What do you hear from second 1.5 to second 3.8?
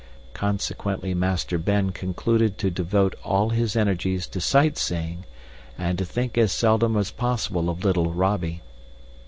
Ben concluded to devote all his